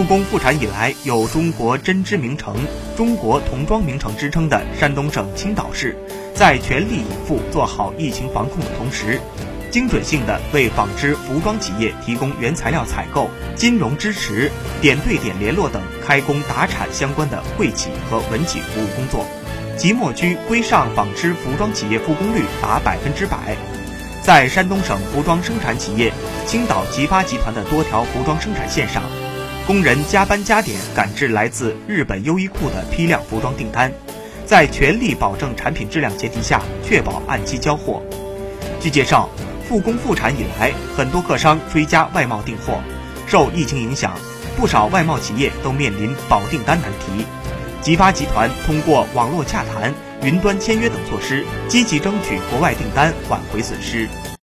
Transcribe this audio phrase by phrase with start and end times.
[0.00, 2.56] 复工复产以来，有“中国针织名城”、
[2.96, 5.94] “中国童装名城”之称的山东省青岛市，
[6.34, 9.20] 在全力以赴做好疫情防控的同时，
[9.70, 14.50] 精准性的为纺织服装企业提供原材料采购、金融支持、
[14.80, 19.26] 点对点联络等开工达产相关的惠企和文企服务工作。
[19.76, 23.54] 即墨区规上纺织服装企业复工率达百分之百。
[24.22, 26.10] 在山东省服装生产企业
[26.46, 29.02] 青岛吉发集团的多条服装生产线上，
[29.66, 33.92] 工人加班加点赶制来自日本优衣库的批量服装订单，
[34.44, 38.02] 在全力保证产品质量前提下，确保按期交货。
[38.80, 39.28] 据介绍，
[39.68, 42.80] 复工复产以来，很多客商追加外贸订货，
[43.28, 44.12] 受疫情影响，
[44.56, 47.24] 不少外贸企业都面临保订单难题。
[47.80, 54.08] 吉发集团通过网络洽谈、云端签约等措施，积极争取国外订单，挽回损失。